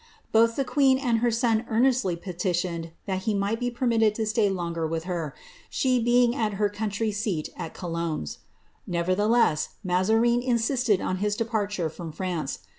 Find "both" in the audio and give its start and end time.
0.31-0.55